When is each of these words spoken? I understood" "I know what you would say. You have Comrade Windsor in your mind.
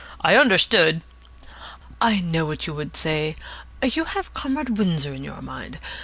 I 0.21 0.35
understood" 0.35 1.03
"I 2.01 2.21
know 2.21 2.43
what 2.47 2.65
you 2.65 2.73
would 2.73 2.97
say. 2.97 3.35
You 3.83 4.05
have 4.05 4.33
Comrade 4.33 4.79
Windsor 4.79 5.13
in 5.13 5.23
your 5.23 5.43
mind. 5.43 5.77